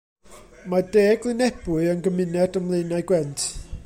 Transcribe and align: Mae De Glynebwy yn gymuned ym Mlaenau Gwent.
Mae 0.71 0.85
De 0.95 1.03
Glynebwy 1.25 1.91
yn 1.91 2.01
gymuned 2.09 2.59
ym 2.61 2.67
Mlaenau 2.71 3.05
Gwent. 3.13 3.45